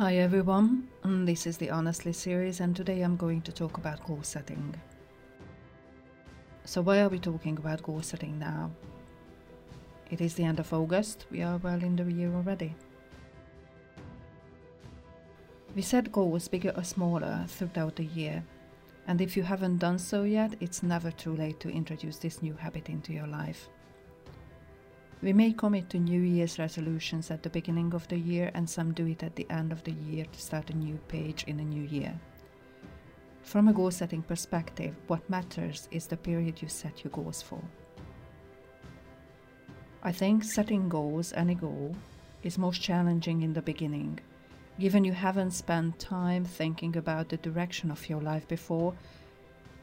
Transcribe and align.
Hi 0.00 0.16
everyone, 0.16 0.88
mm, 1.04 1.26
this 1.26 1.46
is 1.46 1.58
the 1.58 1.68
Honestly 1.68 2.14
series, 2.14 2.60
and 2.60 2.74
today 2.74 3.02
I'm 3.02 3.18
going 3.18 3.42
to 3.42 3.52
talk 3.52 3.76
about 3.76 4.02
goal 4.06 4.22
setting. 4.22 4.74
So, 6.64 6.80
why 6.80 7.00
are 7.00 7.10
we 7.10 7.18
talking 7.18 7.58
about 7.58 7.82
goal 7.82 8.00
setting 8.00 8.38
now? 8.38 8.70
It 10.10 10.22
is 10.22 10.32
the 10.32 10.44
end 10.44 10.58
of 10.58 10.72
August, 10.72 11.26
we 11.30 11.42
are 11.42 11.58
well 11.58 11.82
in 11.82 11.96
the 11.96 12.10
year 12.10 12.32
already. 12.34 12.74
We 15.76 15.82
set 15.82 16.10
goals 16.10 16.48
bigger 16.48 16.72
or 16.74 16.82
smaller 16.82 17.44
throughout 17.46 17.96
the 17.96 18.06
year, 18.06 18.42
and 19.06 19.20
if 19.20 19.36
you 19.36 19.42
haven't 19.42 19.80
done 19.80 19.98
so 19.98 20.22
yet, 20.22 20.54
it's 20.60 20.82
never 20.82 21.10
too 21.10 21.36
late 21.36 21.60
to 21.60 21.68
introduce 21.68 22.16
this 22.16 22.40
new 22.40 22.54
habit 22.54 22.88
into 22.88 23.12
your 23.12 23.26
life. 23.26 23.68
We 25.22 25.34
may 25.34 25.52
commit 25.52 25.90
to 25.90 25.98
New 25.98 26.22
Year's 26.22 26.58
resolutions 26.58 27.30
at 27.30 27.42
the 27.42 27.50
beginning 27.50 27.92
of 27.92 28.08
the 28.08 28.18
year, 28.18 28.50
and 28.54 28.68
some 28.68 28.94
do 28.94 29.06
it 29.06 29.22
at 29.22 29.36
the 29.36 29.46
end 29.50 29.70
of 29.70 29.84
the 29.84 29.92
year 29.92 30.24
to 30.24 30.40
start 30.40 30.70
a 30.70 30.76
new 30.76 30.98
page 31.08 31.44
in 31.46 31.60
a 31.60 31.64
new 31.64 31.82
year. 31.82 32.18
From 33.42 33.68
a 33.68 33.72
goal 33.74 33.90
setting 33.90 34.22
perspective, 34.22 34.94
what 35.08 35.28
matters 35.28 35.88
is 35.90 36.06
the 36.06 36.16
period 36.16 36.62
you 36.62 36.68
set 36.68 37.04
your 37.04 37.10
goals 37.10 37.42
for. 37.42 37.62
I 40.02 40.10
think 40.10 40.42
setting 40.42 40.88
goals, 40.88 41.34
any 41.34 41.54
goal, 41.54 41.94
is 42.42 42.56
most 42.56 42.80
challenging 42.80 43.42
in 43.42 43.52
the 43.52 43.60
beginning, 43.60 44.20
given 44.78 45.04
you 45.04 45.12
haven't 45.12 45.50
spent 45.50 45.98
time 45.98 46.46
thinking 46.46 46.96
about 46.96 47.28
the 47.28 47.36
direction 47.36 47.90
of 47.90 48.08
your 48.08 48.22
life 48.22 48.48
before, 48.48 48.94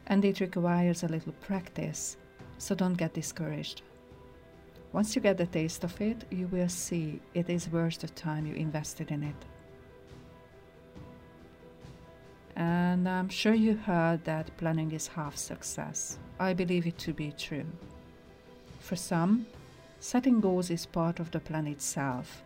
and 0.08 0.26
it 0.26 0.40
requires 0.40 1.04
a 1.04 1.08
little 1.08 1.34
practice, 1.34 2.18
so 2.58 2.74
don't 2.74 2.98
get 2.98 3.14
discouraged. 3.14 3.84
Once 4.94 5.16
you 5.16 5.22
get 5.22 5.38
the 5.38 5.46
taste 5.46 5.84
of 5.84 6.00
it, 6.02 6.24
you 6.32 6.48
will 6.48 6.70
see 6.70 7.20
it 7.34 7.50
is 7.50 7.70
worth 7.70 8.00
the 8.00 8.08
time 8.08 8.46
you 8.46 8.56
invested 8.56 9.12
in 9.12 9.22
it. 9.22 9.36
And 12.56 13.08
I'm 13.08 13.30
sure 13.30 13.54
you 13.54 13.76
heard 13.76 14.24
that 14.24 14.56
planning 14.58 14.92
is 14.92 15.08
half 15.08 15.36
success. 15.36 16.18
I 16.40 16.54
believe 16.54 16.88
it 16.88 16.98
to 17.00 17.14
be 17.14 17.32
true. 17.38 17.66
For 18.80 18.96
some, 18.96 19.46
setting 20.00 20.40
goals 20.40 20.72
is 20.72 20.86
part 20.86 21.20
of 21.20 21.30
the 21.32 21.40
plan 21.40 21.68
itself. 21.68 22.44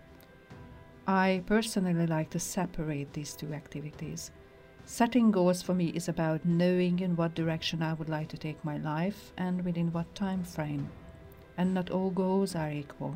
I 1.07 1.43
personally 1.45 2.07
like 2.07 2.29
to 2.31 2.39
separate 2.39 3.13
these 3.13 3.35
two 3.35 3.53
activities. 3.53 4.31
Setting 4.83 5.31
goals 5.31 5.61
for 5.61 5.73
me 5.73 5.89
is 5.89 6.09
about 6.09 6.43
knowing 6.43 6.99
in 6.99 7.15
what 7.15 7.35
direction 7.35 7.81
I 7.81 7.93
would 7.93 8.09
like 8.09 8.27
to 8.29 8.37
take 8.37 8.65
my 8.65 8.77
life 8.77 9.31
and 9.37 9.63
within 9.63 9.93
what 9.93 10.13
time 10.15 10.43
frame 10.43 10.89
and 11.61 11.75
not 11.75 11.91
all 11.91 12.09
goals 12.09 12.55
are 12.55 12.71
equal. 12.71 13.15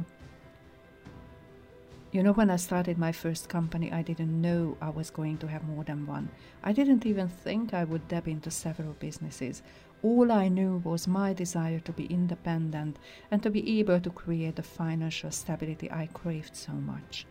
You 2.11 2.21
know, 2.21 2.33
when 2.33 2.51
I 2.51 2.57
started 2.57 2.99
my 2.99 3.11
first 3.11 3.49
company, 3.49 3.91
I 3.91 4.03
didn't 4.03 4.39
know 4.39 4.77
I 4.79 4.91
was 4.91 5.09
going 5.09 5.39
to 5.39 5.47
have 5.47 5.67
more 5.67 5.83
than 5.83 6.05
one. 6.05 6.29
I 6.63 6.71
didn't 6.71 7.07
even 7.07 7.27
think 7.27 7.73
I 7.73 7.85
would 7.85 8.07
dab 8.07 8.27
into 8.27 8.51
several 8.51 8.93
businesses. 8.99 9.63
All 10.03 10.31
I 10.31 10.47
knew 10.47 10.79
was 10.85 11.07
my 11.07 11.33
desire 11.33 11.79
to 11.79 11.91
be 11.91 12.05
independent 12.05 12.99
and 13.31 13.41
to 13.41 13.49
be 13.49 13.79
able 13.79 13.99
to 13.99 14.11
create 14.11 14.57
the 14.57 14.63
financial 14.63 15.31
stability 15.31 15.91
I 15.91 16.05
craved 16.13 16.55
so 16.55 16.73
much. 16.73 17.25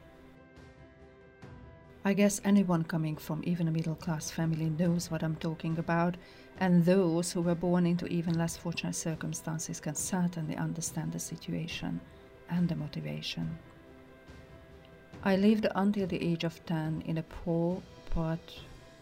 I 2.06 2.12
guess 2.12 2.38
anyone 2.44 2.84
coming 2.84 3.16
from 3.16 3.40
even 3.46 3.66
a 3.66 3.70
middle 3.70 3.94
class 3.94 4.30
family 4.30 4.68
knows 4.68 5.10
what 5.10 5.22
I'm 5.22 5.36
talking 5.36 5.78
about, 5.78 6.18
and 6.60 6.84
those 6.84 7.32
who 7.32 7.40
were 7.40 7.54
born 7.54 7.86
into 7.86 8.06
even 8.08 8.36
less 8.36 8.58
fortunate 8.58 8.94
circumstances 8.94 9.80
can 9.80 9.94
certainly 9.94 10.54
understand 10.56 11.12
the 11.12 11.18
situation 11.18 11.98
and 12.50 12.68
the 12.68 12.76
motivation. 12.76 13.58
I 15.22 15.36
lived 15.36 15.66
until 15.74 16.06
the 16.06 16.22
age 16.22 16.44
of 16.44 16.62
10 16.66 17.04
in 17.06 17.16
a 17.16 17.22
poor 17.22 17.80
but 18.14 18.54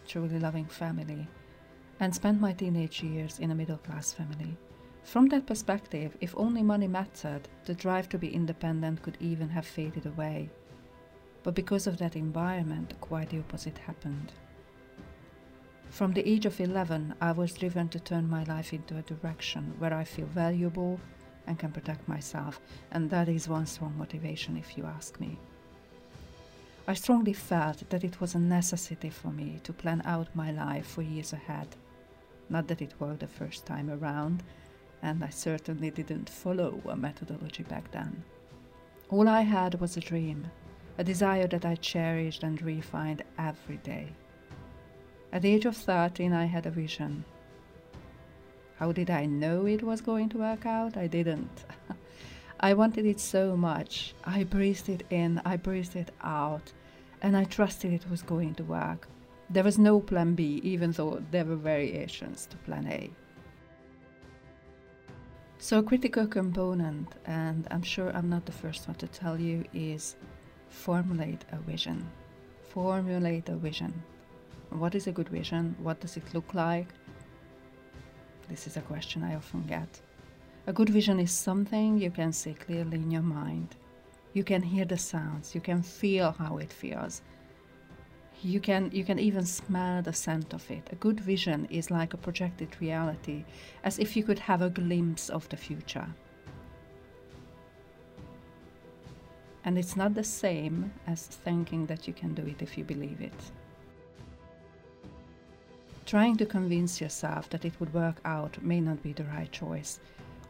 truly 0.07 0.39
loving 0.39 0.65
family 0.65 1.27
and 1.99 2.15
spent 2.15 2.39
my 2.39 2.53
teenage 2.53 3.03
years 3.03 3.39
in 3.39 3.51
a 3.51 3.55
middle 3.55 3.79
class 3.79 4.13
family. 4.13 4.55
From 5.03 5.27
that 5.27 5.45
perspective, 5.45 6.15
if 6.21 6.33
only 6.37 6.63
money 6.63 6.87
mattered, 6.87 7.49
the 7.65 7.73
drive 7.73 8.07
to 8.09 8.17
be 8.17 8.33
independent 8.33 9.01
could 9.01 9.17
even 9.19 9.49
have 9.49 9.65
faded 9.65 10.05
away. 10.05 10.49
But 11.43 11.55
because 11.55 11.87
of 11.87 11.97
that 11.97 12.15
environment, 12.15 12.93
quite 13.01 13.29
the 13.29 13.39
opposite 13.39 13.77
happened. 13.77 14.31
From 15.89 16.13
the 16.13 16.27
age 16.27 16.45
of 16.45 16.59
11, 16.59 17.13
I 17.21 17.33
was 17.33 17.53
driven 17.53 17.89
to 17.89 17.99
turn 17.99 18.27
my 18.27 18.43
life 18.45 18.73
into 18.73 18.97
a 18.97 19.03
direction 19.03 19.75
where 19.77 19.93
I 19.93 20.03
feel 20.03 20.25
valuable 20.27 20.99
and 21.45 21.59
can 21.59 21.71
protect 21.71 22.07
myself, 22.07 22.59
and 22.91 23.09
that 23.09 23.29
is 23.29 23.47
one 23.47 23.65
strong 23.65 23.95
motivation 23.97 24.57
if 24.57 24.77
you 24.77 24.85
ask 24.85 25.19
me. 25.19 25.37
I 26.87 26.95
strongly 26.95 27.33
felt 27.33 27.89
that 27.89 28.03
it 28.03 28.19
was 28.19 28.35
a 28.35 28.39
necessity 28.39 29.09
for 29.09 29.29
me 29.29 29.59
to 29.63 29.71
plan 29.71 30.01
out 30.05 30.35
my 30.35 30.51
life 30.51 30.87
for 30.87 31.01
years 31.01 31.31
ahead. 31.31 31.67
Not 32.49 32.67
that 32.67 32.81
it 32.81 32.99
worked 32.99 33.19
the 33.19 33.27
first 33.27 33.65
time 33.65 33.89
around, 33.89 34.43
and 35.01 35.23
I 35.23 35.29
certainly 35.29 35.91
didn't 35.91 36.29
follow 36.29 36.81
a 36.89 36.95
methodology 36.95 37.63
back 37.63 37.91
then. 37.91 38.23
All 39.09 39.29
I 39.29 39.41
had 39.41 39.79
was 39.79 39.95
a 39.95 40.01
dream, 40.01 40.47
a 40.97 41.03
desire 41.03 41.47
that 41.47 41.65
I 41.65 41.75
cherished 41.75 42.43
and 42.43 42.61
refined 42.61 43.23
every 43.37 43.77
day. 43.77 44.09
At 45.31 45.41
the 45.41 45.53
age 45.53 45.65
of 45.65 45.75
13, 45.75 46.33
I 46.33 46.45
had 46.45 46.65
a 46.65 46.71
vision. 46.71 47.25
How 48.77 48.91
did 48.91 49.09
I 49.09 49.25
know 49.25 49.65
it 49.65 49.81
was 49.81 50.01
going 50.01 50.29
to 50.29 50.39
work 50.39 50.65
out? 50.65 50.97
I 50.97 51.07
didn't. 51.07 51.65
I 52.59 52.73
wanted 52.73 53.05
it 53.05 53.19
so 53.19 53.57
much. 53.57 54.13
I 54.23 54.43
breathed 54.43 54.89
it 54.89 55.03
in, 55.09 55.41
I 55.43 55.57
breathed 55.57 55.95
it 55.95 56.11
out, 56.21 56.71
and 57.21 57.35
I 57.35 57.45
trusted 57.45 57.91
it 57.93 58.09
was 58.09 58.21
going 58.21 58.55
to 58.55 58.63
work. 58.63 59.07
There 59.49 59.63
was 59.63 59.79
no 59.79 59.99
plan 59.99 60.35
B, 60.35 60.61
even 60.63 60.91
though 60.91 61.21
there 61.31 61.45
were 61.45 61.55
variations 61.55 62.45
to 62.47 62.57
plan 62.57 62.87
A. 62.87 63.09
So, 65.57 65.79
a 65.79 65.83
critical 65.83 66.27
component, 66.27 67.07
and 67.25 67.67
I'm 67.71 67.83
sure 67.83 68.11
I'm 68.15 68.29
not 68.29 68.45
the 68.45 68.51
first 68.51 68.87
one 68.87 68.95
to 68.97 69.07
tell 69.07 69.39
you, 69.39 69.63
is 69.73 70.15
formulate 70.73 71.45
a 71.51 71.57
vision. 71.57 72.09
Formulate 72.73 73.47
a 73.49 73.55
vision. 73.55 73.93
What 74.69 74.95
is 74.95 75.07
a 75.07 75.11
good 75.11 75.29
vision? 75.29 75.75
What 75.79 75.99
does 75.99 76.17
it 76.17 76.33
look 76.33 76.53
like? 76.53 76.87
This 78.49 78.67
is 78.67 78.75
a 78.75 78.81
question 78.81 79.23
I 79.23 79.35
often 79.35 79.63
get. 79.63 80.01
A 80.65 80.73
good 80.73 80.89
vision 80.89 81.19
is 81.19 81.31
something 81.31 81.97
you 81.97 82.11
can 82.11 82.33
see 82.33 82.53
clearly 82.53 82.97
in 82.97 83.11
your 83.11 83.21
mind. 83.21 83.75
You 84.33 84.43
can 84.43 84.63
hear 84.63 84.85
the 84.85 84.97
sounds, 84.97 85.53
you 85.53 85.61
can 85.61 85.83
feel 85.83 86.31
how 86.31 86.57
it 86.57 86.73
feels. 86.73 87.21
You 88.41 88.59
can 88.59 88.89
you 88.91 89.05
can 89.05 89.19
even 89.19 89.45
smell 89.45 90.01
the 90.01 90.11
scent 90.11 90.53
of 90.53 90.69
it. 90.71 90.89
A 90.91 90.95
good 90.95 91.19
vision 91.19 91.65
is 91.69 91.91
like 91.91 92.13
a 92.13 92.17
projected 92.17 92.75
reality, 92.81 93.45
as 93.83 93.99
if 93.99 94.17
you 94.17 94.23
could 94.23 94.39
have 94.39 94.61
a 94.61 94.69
glimpse 94.69 95.29
of 95.29 95.47
the 95.49 95.57
future. 95.57 96.07
And 99.65 99.77
it's 99.77 99.95
not 99.95 100.13
the 100.13 100.23
same 100.23 100.91
as 101.07 101.25
thinking 101.25 101.85
that 101.85 102.07
you 102.07 102.13
can 102.13 102.33
do 102.33 102.45
it 102.45 102.61
if 102.61 102.77
you 102.77 102.83
believe 102.83 103.21
it. 103.21 103.33
Trying 106.05 106.35
to 106.37 106.45
convince 106.45 106.99
yourself 106.99 107.49
that 107.49 107.63
it 107.65 107.79
would 107.79 107.93
work 107.93 108.19
out 108.25 108.61
may 108.61 108.81
not 108.81 109.01
be 109.01 109.13
the 109.13 109.23
right 109.23 109.51
choice. 109.51 109.99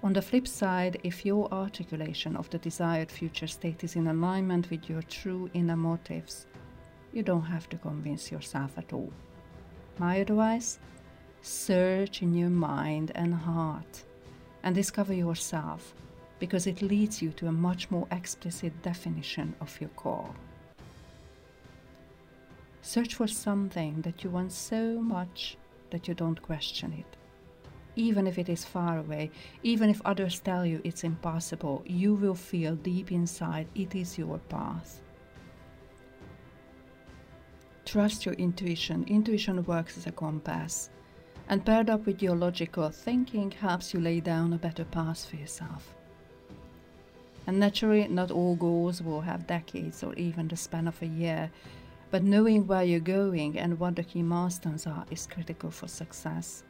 On 0.01 0.11
the 0.11 0.21
flip 0.21 0.47
side, 0.47 0.99
if 1.03 1.25
your 1.25 1.47
articulation 1.53 2.35
of 2.35 2.49
the 2.49 2.57
desired 2.57 3.11
future 3.11 3.47
state 3.47 3.83
is 3.83 3.95
in 3.95 4.07
alignment 4.07 4.69
with 4.69 4.89
your 4.89 5.03
true 5.03 5.49
inner 5.53 5.77
motives, 5.77 6.47
you 7.13 7.23
don't 7.23 7.43
have 7.45 7.69
to 7.69 7.77
convince 7.77 8.31
yourself 8.31 8.77
at 8.77 8.91
all. 8.91 9.13
My 9.99 10.15
advice 10.15 10.79
search 11.43 12.21
in 12.21 12.33
your 12.33 12.49
mind 12.49 13.11
and 13.15 13.33
heart 13.33 14.03
and 14.63 14.73
discover 14.73 15.13
yourself 15.13 15.93
because 16.43 16.67
it 16.67 16.81
leads 16.81 17.21
you 17.21 17.31
to 17.31 17.47
a 17.47 17.51
much 17.53 17.89
more 17.89 18.05
explicit 18.11 18.73
definition 18.81 19.55
of 19.61 19.79
your 19.79 19.89
core. 19.91 20.35
Search 22.81 23.15
for 23.15 23.27
something 23.27 24.01
that 24.01 24.25
you 24.25 24.29
want 24.29 24.51
so 24.51 24.99
much 24.99 25.55
that 25.89 26.05
you 26.05 26.13
don't 26.13 26.41
question 26.41 26.91
it. 26.91 27.15
Even 27.95 28.27
if 28.27 28.37
it 28.37 28.49
is 28.49 28.65
far 28.65 28.97
away, 28.97 29.31
even 29.63 29.89
if 29.89 30.01
others 30.03 30.41
tell 30.41 30.65
you 30.65 30.81
it's 30.83 31.05
impossible, 31.05 31.81
you 31.85 32.13
will 32.13 32.35
feel 32.35 32.75
deep 32.75 33.13
inside 33.13 33.67
it 33.73 33.95
is 33.95 34.17
your 34.17 34.37
path. 34.49 34.99
Trust 37.85 38.25
your 38.25 38.35
intuition. 38.35 39.05
Intuition 39.07 39.63
works 39.63 39.97
as 39.97 40.07
a 40.07 40.11
compass, 40.11 40.89
and 41.47 41.65
paired 41.65 41.89
up 41.89 42.05
with 42.05 42.21
your 42.21 42.35
logical 42.35 42.89
thinking 42.89 43.49
helps 43.49 43.93
you 43.93 44.01
lay 44.01 44.19
down 44.19 44.51
a 44.51 44.57
better 44.57 44.83
path 44.83 45.23
for 45.23 45.37
yourself. 45.37 45.95
And 47.45 47.59
naturally, 47.59 48.07
not 48.07 48.31
all 48.31 48.55
goals 48.55 49.01
will 49.01 49.21
have 49.21 49.47
decades 49.47 50.03
or 50.03 50.13
even 50.15 50.47
the 50.47 50.55
span 50.55 50.87
of 50.87 51.01
a 51.01 51.07
year, 51.07 51.51
but 52.11 52.23
knowing 52.23 52.67
where 52.67 52.83
you're 52.83 52.99
going 52.99 53.57
and 53.57 53.79
what 53.79 53.95
the 53.95 54.03
key 54.03 54.21
milestones 54.21 54.87
are 54.87 55.05
is 55.11 55.27
critical 55.27 55.71
for 55.71 55.87
success. 55.87 56.63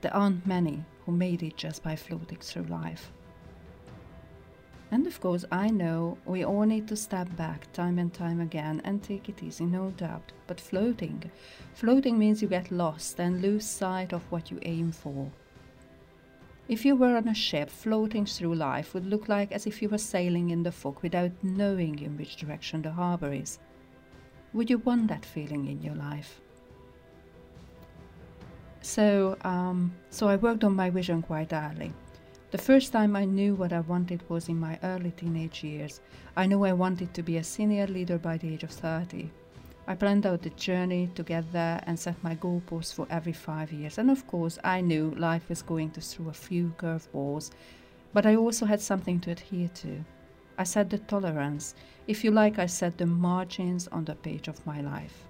There 0.00 0.14
aren't 0.14 0.46
many 0.46 0.84
who 1.04 1.12
made 1.12 1.42
it 1.42 1.56
just 1.56 1.82
by 1.82 1.96
floating 1.96 2.38
through 2.38 2.64
life. 2.64 3.12
And 4.90 5.06
of 5.06 5.20
course, 5.20 5.44
I 5.52 5.68
know 5.68 6.16
we 6.24 6.44
all 6.44 6.62
need 6.62 6.88
to 6.88 6.96
step 6.96 7.28
back 7.36 7.70
time 7.72 7.98
and 7.98 8.12
time 8.12 8.40
again 8.40 8.80
and 8.84 9.02
take 9.02 9.28
it 9.28 9.42
easy, 9.42 9.66
no 9.66 9.90
doubt. 9.90 10.32
But 10.46 10.60
floating, 10.60 11.30
floating 11.74 12.18
means 12.18 12.40
you 12.40 12.48
get 12.48 12.70
lost 12.70 13.20
and 13.20 13.42
lose 13.42 13.66
sight 13.66 14.14
of 14.14 14.22
what 14.30 14.50
you 14.50 14.58
aim 14.62 14.92
for. 14.92 15.30
If 16.68 16.84
you 16.84 16.96
were 16.96 17.16
on 17.16 17.28
a 17.28 17.34
ship, 17.34 17.70
floating 17.70 18.26
through 18.26 18.54
life 18.54 18.92
would 18.92 19.06
look 19.06 19.26
like 19.26 19.52
as 19.52 19.66
if 19.66 19.80
you 19.80 19.88
were 19.88 19.96
sailing 19.98 20.50
in 20.50 20.62
the 20.62 20.70
fog 20.70 20.98
without 21.02 21.32
knowing 21.42 21.98
in 22.00 22.18
which 22.18 22.36
direction 22.36 22.82
the 22.82 22.90
harbor 22.90 23.32
is. 23.32 23.58
Would 24.52 24.68
you 24.68 24.78
want 24.78 25.08
that 25.08 25.24
feeling 25.24 25.66
in 25.66 25.80
your 25.80 25.94
life? 25.94 26.42
So, 28.82 29.38
um, 29.42 29.94
so 30.10 30.28
I 30.28 30.36
worked 30.36 30.62
on 30.62 30.76
my 30.76 30.90
vision 30.90 31.22
quite 31.22 31.54
early. 31.54 31.92
The 32.50 32.58
first 32.58 32.92
time 32.92 33.16
I 33.16 33.24
knew 33.24 33.54
what 33.54 33.72
I 33.72 33.80
wanted 33.80 34.22
was 34.28 34.50
in 34.50 34.60
my 34.60 34.78
early 34.82 35.12
teenage 35.12 35.64
years. 35.64 36.00
I 36.36 36.46
knew 36.46 36.64
I 36.64 36.72
wanted 36.72 37.14
to 37.14 37.22
be 37.22 37.38
a 37.38 37.44
senior 37.44 37.86
leader 37.86 38.18
by 38.18 38.36
the 38.36 38.52
age 38.52 38.62
of 38.62 38.70
30. 38.70 39.30
I 39.88 39.94
planned 39.94 40.26
out 40.26 40.42
the 40.42 40.50
journey 40.50 41.10
to 41.14 41.22
get 41.22 41.50
there 41.50 41.82
and 41.86 41.98
set 41.98 42.22
my 42.22 42.36
goalposts 42.36 42.92
for 42.92 43.06
every 43.08 43.32
five 43.32 43.72
years. 43.72 43.96
And 43.96 44.10
of 44.10 44.26
course, 44.26 44.58
I 44.62 44.82
knew 44.82 45.14
life 45.16 45.48
was 45.48 45.62
going 45.62 45.92
to 45.92 46.02
throw 46.02 46.28
a 46.28 46.34
few 46.34 46.74
curveballs, 46.76 47.52
but 48.12 48.26
I 48.26 48.36
also 48.36 48.66
had 48.66 48.82
something 48.82 49.18
to 49.20 49.30
adhere 49.30 49.70
to. 49.76 50.04
I 50.58 50.64
set 50.64 50.90
the 50.90 50.98
tolerance. 50.98 51.74
If 52.06 52.22
you 52.22 52.32
like, 52.32 52.58
I 52.58 52.66
set 52.66 52.98
the 52.98 53.06
margins 53.06 53.88
on 53.88 54.04
the 54.04 54.14
page 54.14 54.46
of 54.46 54.66
my 54.66 54.82
life. 54.82 55.24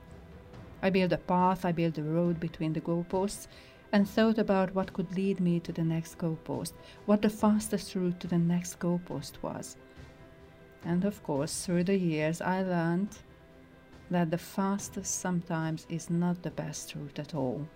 I 0.83 0.91
built 0.91 1.13
a 1.13 1.19
path, 1.19 1.65
I 1.65 1.71
built 1.71 1.99
a 1.99 2.03
road 2.03 2.41
between 2.41 2.73
the 2.73 2.81
goalposts, 2.81 3.47
and 3.93 4.09
thought 4.09 4.39
about 4.39 4.75
what 4.75 4.93
could 4.93 5.15
lead 5.15 5.39
me 5.39 5.61
to 5.61 5.73
the 5.73 5.85
next 5.85 6.19
goalpost, 6.19 6.73
what 7.07 7.23
the 7.23 7.31
fastest 7.31 7.95
route 7.95 8.19
to 8.19 8.27
the 8.27 8.39
next 8.39 8.81
goalpost 8.81 9.41
was. 9.41 9.77
And 10.85 11.05
of 11.05 11.23
course, 11.23 11.65
through 11.65 11.85
the 11.85 11.97
years, 11.97 12.41
I 12.41 12.63
learned 12.63 13.19
that 14.11 14.31
the 14.31 14.39
fastest 14.39 15.21
sometimes 15.21 15.87
is 15.89 16.11
not 16.11 16.43
the 16.43 16.51
best 16.51 16.95
route 16.95 17.19
at 17.19 17.35
all. 17.35 17.67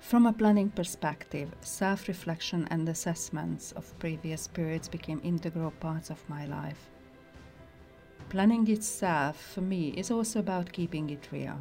From 0.00 0.26
a 0.26 0.32
planning 0.32 0.70
perspective, 0.70 1.50
self 1.60 2.08
reflection 2.08 2.66
and 2.70 2.88
assessments 2.88 3.72
of 3.72 3.98
previous 3.98 4.48
periods 4.48 4.88
became 4.88 5.20
integral 5.22 5.70
parts 5.72 6.08
of 6.08 6.28
my 6.28 6.46
life. 6.46 6.88
Planning 8.28 8.68
itself, 8.70 9.36
for 9.52 9.60
me, 9.60 9.88
is 9.90 10.10
also 10.10 10.40
about 10.40 10.72
keeping 10.72 11.10
it 11.10 11.28
real. 11.30 11.58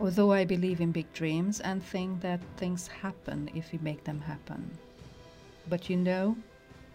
Although 0.00 0.32
I 0.32 0.44
believe 0.44 0.80
in 0.80 0.92
big 0.92 1.12
dreams 1.12 1.60
and 1.60 1.82
think 1.82 2.20
that 2.20 2.40
things 2.56 2.86
happen 2.88 3.50
if 3.54 3.72
we 3.72 3.78
make 3.78 4.04
them 4.04 4.20
happen. 4.20 4.70
But 5.68 5.88
you 5.88 5.96
know, 5.96 6.36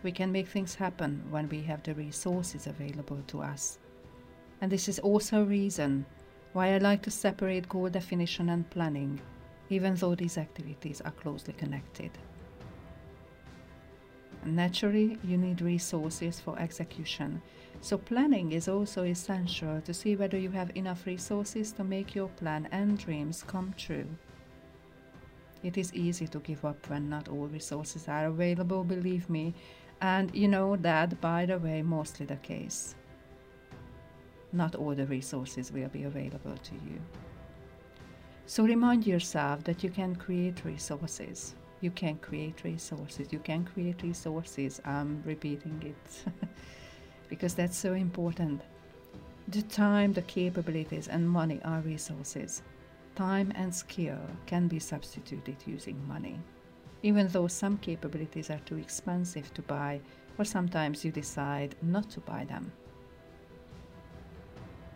we 0.03 0.11
can 0.11 0.31
make 0.31 0.47
things 0.47 0.75
happen 0.75 1.23
when 1.29 1.49
we 1.49 1.61
have 1.61 1.83
the 1.83 1.93
resources 1.93 2.67
available 2.67 3.21
to 3.27 3.41
us. 3.41 3.79
And 4.61 4.71
this 4.71 4.89
is 4.89 4.99
also 4.99 5.41
a 5.41 5.45
reason 5.45 6.05
why 6.53 6.73
I 6.73 6.77
like 6.79 7.01
to 7.03 7.11
separate 7.11 7.69
goal 7.69 7.89
definition 7.89 8.49
and 8.49 8.69
planning, 8.69 9.21
even 9.69 9.95
though 9.95 10.15
these 10.15 10.37
activities 10.37 11.01
are 11.01 11.11
closely 11.11 11.53
connected. 11.53 12.11
Naturally, 14.45 15.17
you 15.23 15.37
need 15.37 15.61
resources 15.61 16.39
for 16.39 16.57
execution, 16.59 17.41
so 17.81 17.97
planning 17.97 18.53
is 18.53 18.67
also 18.67 19.03
essential 19.03 19.81
to 19.81 19.93
see 19.93 20.15
whether 20.15 20.37
you 20.37 20.49
have 20.51 20.75
enough 20.75 21.05
resources 21.05 21.71
to 21.73 21.83
make 21.83 22.15
your 22.15 22.29
plan 22.29 22.67
and 22.71 22.97
dreams 22.97 23.43
come 23.45 23.73
true. 23.77 24.07
It 25.61 25.77
is 25.77 25.93
easy 25.93 26.25
to 26.27 26.39
give 26.39 26.63
up 26.63 26.89
when 26.89 27.09
not 27.09 27.27
all 27.27 27.47
resources 27.47 28.07
are 28.07 28.27
available, 28.27 28.83
believe 28.83 29.29
me, 29.29 29.53
and 30.01 30.33
you 30.33 30.47
know 30.47 30.77
that, 30.77 31.19
by 31.19 31.45
the 31.45 31.59
way, 31.59 31.81
mostly 31.81 32.25
the 32.25 32.37
case. 32.37 32.95
Not 34.51 34.75
all 34.75 34.95
the 34.95 35.05
resources 35.05 35.71
will 35.71 35.89
be 35.89 36.03
available 36.03 36.55
to 36.55 36.73
you. 36.75 36.99
So 38.45 38.63
remind 38.63 39.05
yourself 39.05 39.63
that 39.65 39.83
you 39.83 39.91
can 39.91 40.15
create 40.15 40.65
resources. 40.65 41.55
You 41.81 41.91
can 41.91 42.17
create 42.17 42.63
resources. 42.63 43.31
You 43.31 43.39
can 43.39 43.63
create 43.63 44.01
resources. 44.01 44.81
I'm 44.85 45.21
repeating 45.23 45.81
it. 45.85 46.33
because 47.29 47.53
that's 47.53 47.77
so 47.77 47.93
important. 47.93 48.61
The 49.49 49.61
time, 49.61 50.13
the 50.13 50.23
capabilities, 50.23 51.07
and 51.07 51.29
money 51.29 51.61
are 51.63 51.81
resources. 51.81 52.63
Time 53.15 53.51
and 53.55 53.73
skill 53.73 54.19
can 54.45 54.67
be 54.67 54.79
substituted 54.79 55.57
using 55.65 56.07
money, 56.07 56.39
even 57.03 57.27
though 57.27 57.47
some 57.47 57.77
capabilities 57.77 58.49
are 58.49 58.61
too 58.65 58.77
expensive 58.77 59.53
to 59.53 59.61
buy, 59.61 60.01
or 60.37 60.45
sometimes 60.45 61.03
you 61.03 61.11
decide 61.11 61.75
not 61.81 62.09
to 62.11 62.19
buy 62.19 62.45
them. 62.45 62.71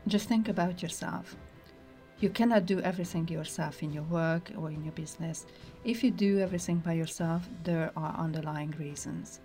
Just 0.07 0.27
think 0.27 0.49
about 0.49 0.81
yourself. 0.81 1.35
You 2.19 2.29
cannot 2.29 2.65
do 2.65 2.79
everything 2.81 3.27
yourself 3.27 3.81
in 3.83 3.91
your 3.91 4.03
work 4.03 4.51
or 4.57 4.69
in 4.69 4.83
your 4.83 4.93
business. 4.93 5.45
If 5.83 6.03
you 6.03 6.11
do 6.11 6.39
everything 6.39 6.77
by 6.77 6.93
yourself, 6.93 7.47
there 7.63 7.91
are 7.95 8.15
underlying 8.17 8.73
reasons. 8.77 9.39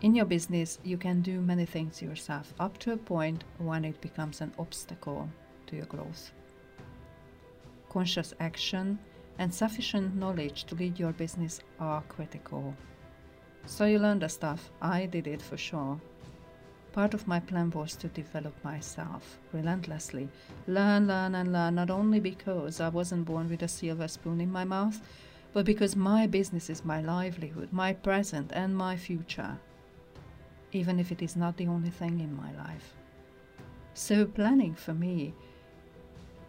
In 0.00 0.14
your 0.14 0.24
business, 0.24 0.78
you 0.84 0.96
can 0.96 1.20
do 1.20 1.40
many 1.40 1.64
things 1.64 2.02
yourself 2.02 2.52
up 2.60 2.78
to 2.78 2.92
a 2.92 2.96
point 2.96 3.44
when 3.58 3.84
it 3.84 4.00
becomes 4.00 4.40
an 4.40 4.52
obstacle 4.58 5.28
to 5.66 5.76
your 5.76 5.86
growth. 5.86 6.32
Conscious 7.88 8.34
action 8.40 8.98
and 9.38 9.52
sufficient 9.52 10.14
knowledge 10.14 10.64
to 10.64 10.74
lead 10.74 10.98
your 10.98 11.12
business 11.12 11.60
are 11.80 12.02
critical. 12.08 12.74
So 13.66 13.84
you 13.86 13.98
learn 13.98 14.18
the 14.18 14.28
stuff. 14.28 14.70
I 14.82 15.06
did 15.06 15.26
it 15.26 15.40
for 15.40 15.56
sure. 15.56 16.00
Part 16.94 17.12
of 17.12 17.28
my 17.28 17.40
plan 17.40 17.70
was 17.70 17.94
to 17.96 18.08
develop 18.08 18.54
myself 18.64 19.38
relentlessly. 19.52 20.30
Learn, 20.66 21.06
learn, 21.08 21.34
and 21.34 21.52
learn, 21.52 21.74
not 21.74 21.90
only 21.90 22.20
because 22.20 22.80
I 22.80 22.88
wasn't 22.88 23.26
born 23.26 23.50
with 23.50 23.62
a 23.62 23.68
silver 23.68 24.08
spoon 24.08 24.40
in 24.40 24.50
my 24.50 24.64
mouth, 24.64 24.98
but 25.52 25.66
because 25.66 25.94
my 25.94 26.26
business 26.26 26.70
is 26.70 26.84
my 26.86 27.02
livelihood, 27.02 27.68
my 27.72 27.92
present, 27.92 28.50
and 28.54 28.74
my 28.74 28.96
future 28.96 29.58
even 30.74 30.98
if 30.98 31.12
it 31.12 31.22
is 31.22 31.36
not 31.36 31.56
the 31.56 31.68
only 31.68 31.90
thing 31.90 32.20
in 32.20 32.36
my 32.36 32.52
life. 32.56 32.94
So, 33.94 34.26
planning 34.26 34.74
for 34.74 34.92
me 34.92 35.32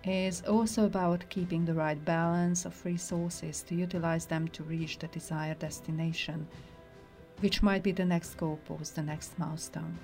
is 0.04 0.42
also 0.42 0.86
about 0.86 1.30
keeping 1.30 1.64
the 1.64 1.74
right 1.74 2.04
balance 2.04 2.66
of 2.66 2.86
resources 2.86 3.62
to 3.64 3.76
utilize 3.76 4.26
them 4.26 4.48
to 4.50 4.64
reach 4.64 4.98
the 4.98 5.08
desired 5.08 5.60
destination, 5.60 6.48
which 7.40 7.62
might 7.62 7.84
be 7.84 7.92
the 7.92 8.06
next 8.06 8.38
goalpost, 8.38 8.96
the 8.96 9.04
next 9.04 9.38
milestone. 9.38 9.98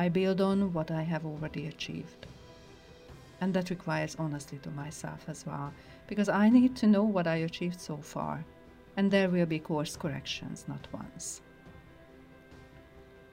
I 0.00 0.08
build 0.08 0.40
on 0.40 0.72
what 0.72 0.90
I 0.90 1.02
have 1.02 1.26
already 1.26 1.66
achieved. 1.66 2.26
And 3.42 3.52
that 3.52 3.68
requires 3.68 4.16
honesty 4.18 4.58
to 4.62 4.70
myself 4.70 5.26
as 5.28 5.44
well, 5.44 5.74
because 6.06 6.30
I 6.30 6.48
need 6.48 6.74
to 6.76 6.86
know 6.86 7.04
what 7.04 7.26
I 7.26 7.44
achieved 7.48 7.78
so 7.78 7.98
far, 7.98 8.42
and 8.96 9.10
there 9.10 9.28
will 9.28 9.44
be 9.44 9.58
course 9.58 9.96
corrections, 9.96 10.64
not 10.66 10.88
once. 10.90 11.42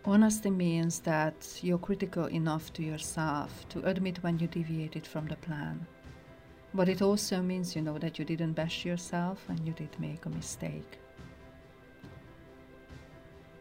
Honesty 0.04 0.50
means 0.50 1.00
that 1.00 1.38
you're 1.62 1.86
critical 1.88 2.26
enough 2.26 2.74
to 2.74 2.84
yourself 2.84 3.52
to 3.70 3.86
admit 3.86 4.22
when 4.22 4.38
you 4.38 4.48
deviated 4.48 5.08
from 5.08 5.26
the 5.28 5.38
plan. 5.38 5.88
But 6.74 6.90
it 6.90 7.02
also 7.02 7.42
means, 7.42 7.78
you 7.78 7.82
know, 7.82 7.98
that 7.98 8.20
you 8.20 8.26
didn't 8.26 8.60
bash 8.60 8.84
yourself 8.84 9.42
and 9.48 9.66
you 9.66 9.72
did 9.72 9.98
make 10.00 10.26
a 10.26 10.30
mistake. 10.30 11.00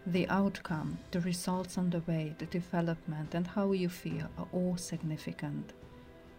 The 0.06 0.28
outcome, 0.28 0.98
the 1.10 1.20
results 1.22 1.76
on 1.78 1.90
the 1.90 1.98
way, 2.06 2.32
the 2.38 2.46
development, 2.46 3.34
and 3.34 3.44
how 3.44 3.72
you 3.72 3.88
feel 3.88 4.28
are 4.38 4.46
all 4.52 4.76
significant. 4.76 5.72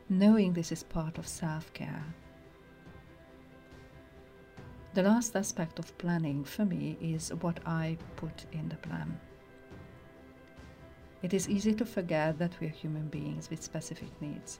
Knowing 0.07 0.53
this 0.53 0.71
is 0.71 0.83
part 0.83 1.17
of 1.17 1.27
self 1.27 1.74
care. 1.74 2.05
The 4.93 5.03
last 5.03 5.36
aspect 5.36 5.79
of 5.79 5.97
planning 5.97 6.45
for 6.45 6.63
me 6.63 6.97
is 7.01 7.33
what 7.41 7.59
I 7.65 7.97
put 8.15 8.45
in 8.53 8.69
the 8.69 8.77
plan. 8.77 9.19
It 11.21 11.33
is 11.33 11.50
easy 11.50 11.74
to 11.74 11.86
forget 11.86 12.39
that 12.39 12.57
we 12.62 12.67
are 12.67 12.81
human 12.81 13.09
beings 13.09 13.50
with 13.50 13.62
specific 13.62 14.09
needs. 14.21 14.59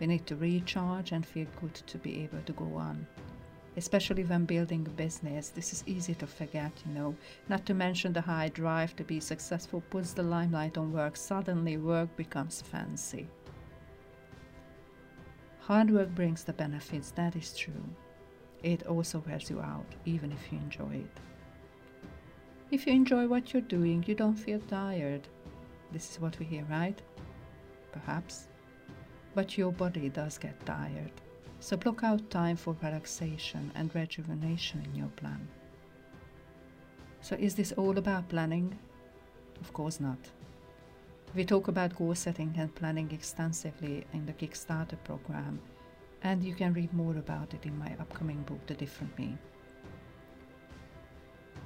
We 0.00 0.06
need 0.06 0.26
to 0.28 0.36
recharge 0.36 1.12
and 1.12 1.26
feel 1.26 1.46
good 1.60 1.74
to 1.74 1.98
be 1.98 2.22
able 2.22 2.40
to 2.46 2.52
go 2.54 2.74
on. 2.74 3.06
Especially 3.76 4.24
when 4.24 4.46
building 4.46 4.86
a 4.86 4.90
business, 4.90 5.50
this 5.50 5.72
is 5.72 5.84
easy 5.86 6.14
to 6.14 6.26
forget, 6.26 6.72
you 6.86 6.94
know. 6.94 7.14
Not 7.48 7.66
to 7.66 7.74
mention 7.74 8.12
the 8.12 8.22
high 8.22 8.48
drive 8.48 8.96
to 8.96 9.04
be 9.04 9.20
successful 9.20 9.82
puts 9.90 10.12
the 10.12 10.22
limelight 10.22 10.78
on 10.78 10.92
work. 10.92 11.16
Suddenly, 11.16 11.76
work 11.76 12.16
becomes 12.16 12.62
fancy. 12.62 13.28
Hard 15.60 15.90
work 15.90 16.14
brings 16.14 16.44
the 16.44 16.52
benefits, 16.52 17.10
that 17.12 17.36
is 17.36 17.52
true. 17.56 17.84
It 18.62 18.86
also 18.86 19.22
wears 19.26 19.50
you 19.50 19.60
out, 19.60 19.94
even 20.04 20.32
if 20.32 20.50
you 20.50 20.58
enjoy 20.58 20.94
it. 21.04 21.20
If 22.70 22.86
you 22.86 22.94
enjoy 22.94 23.28
what 23.28 23.52
you're 23.52 23.62
doing, 23.62 24.04
you 24.06 24.14
don't 24.14 24.34
feel 24.34 24.60
tired. 24.60 25.28
This 25.92 26.10
is 26.12 26.20
what 26.20 26.38
we 26.38 26.46
hear, 26.46 26.64
right? 26.70 27.00
Perhaps. 27.92 28.48
But 29.34 29.58
your 29.58 29.70
body 29.70 30.08
does 30.08 30.38
get 30.38 30.64
tired. 30.64 31.12
So 31.60 31.76
block 31.76 32.04
out 32.04 32.30
time 32.30 32.56
for 32.56 32.76
relaxation 32.82 33.70
and 33.74 33.94
rejuvenation 33.94 34.82
in 34.84 34.94
your 34.94 35.08
plan. 35.16 35.48
So, 37.20 37.34
is 37.36 37.54
this 37.54 37.72
all 37.72 37.98
about 37.98 38.28
planning? 38.28 38.78
Of 39.60 39.72
course 39.72 39.98
not. 40.00 40.18
We 41.34 41.44
talk 41.44 41.68
about 41.68 41.96
goal 41.96 42.14
setting 42.14 42.54
and 42.56 42.74
planning 42.74 43.10
extensively 43.10 44.06
in 44.12 44.26
the 44.26 44.32
Kickstarter 44.32 44.96
program, 45.02 45.60
and 46.22 46.42
you 46.42 46.54
can 46.54 46.72
read 46.72 46.92
more 46.92 47.16
about 47.16 47.52
it 47.52 47.66
in 47.66 47.78
my 47.78 47.94
upcoming 47.98 48.42
book, 48.42 48.64
The 48.66 48.74
Different 48.74 49.18
Me. 49.18 49.36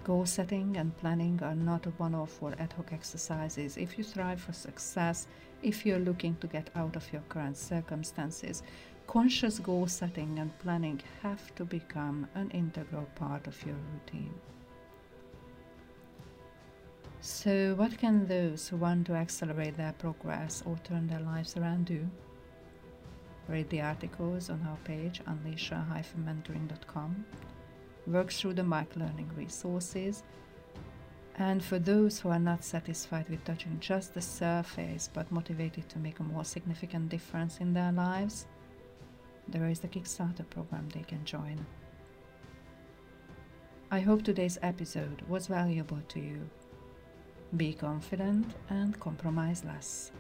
Goal 0.02 0.25
setting 0.25 0.78
and 0.78 0.97
planning 0.97 1.38
are 1.42 1.54
not 1.54 1.85
a 1.87 1.90
one 1.90 2.14
off 2.14 2.42
or 2.42 2.54
ad 2.59 2.73
hoc 2.73 2.92
exercises. 2.92 3.76
If 3.76 3.99
you 3.99 4.04
strive 4.04 4.40
for 4.40 4.54
success, 4.54 5.26
if 5.62 5.85
you're 5.85 5.99
looking 5.99 6.37
to 6.37 6.47
get 6.47 6.70
out 6.75 6.97
of 6.97 7.12
your 7.12 7.23
current 7.28 7.59
circumstances, 7.59 8.62
conscious 9.11 9.59
goal 9.59 9.88
setting 9.88 10.38
and 10.38 10.57
planning 10.61 11.00
have 11.21 11.52
to 11.57 11.64
become 11.64 12.29
an 12.37 12.49
integral 12.50 13.09
part 13.17 13.49
of 13.49 13.67
your 13.67 13.75
routine. 13.93 14.33
So, 17.21 17.75
what 17.75 17.99
can 17.99 18.26
those 18.26 18.69
who 18.69 18.76
want 18.76 19.07
to 19.09 19.14
accelerate 19.14 19.76
their 19.76 19.95
progress 19.99 20.62
or 20.64 20.79
turn 20.85 21.09
their 21.09 21.19
lives 21.19 21.57
around 21.57 21.87
do? 21.87 22.09
Read 23.49 23.69
the 23.69 23.81
articles 23.81 24.49
on 24.49 24.64
our 24.69 24.79
page, 24.85 25.21
unleasha-mentoring.com 25.26 27.25
work 28.07 28.31
through 28.31 28.55
the 28.55 28.62
microlearning 28.62 29.37
resources. 29.37 30.23
And 31.37 31.62
for 31.62 31.79
those 31.79 32.21
who 32.21 32.29
are 32.29 32.38
not 32.38 32.64
satisfied 32.64 33.29
with 33.29 33.45
touching 33.45 33.79
just 33.81 34.14
the 34.14 34.21
surface 34.21 35.11
but 35.12 35.31
motivated 35.33 35.88
to 35.88 35.99
make 35.99 36.21
a 36.21 36.25
more 36.25 36.45
significant 36.45 37.09
difference 37.09 37.59
in 37.59 37.73
their 37.73 37.93
lives, 37.93 38.47
there 39.50 39.69
is 39.69 39.80
the 39.80 39.88
Kickstarter 39.88 40.49
program 40.49 40.88
they 40.95 41.02
can 41.02 41.25
join. 41.25 41.64
I 43.90 44.00
hope 44.00 44.23
today's 44.23 44.59
episode 44.62 45.23
was 45.28 45.49
valuable 45.49 46.00
to 46.09 46.21
you. 46.21 46.49
Be 47.57 47.73
confident 47.73 48.54
and 48.69 48.99
compromise 49.00 49.64
less. 49.64 50.12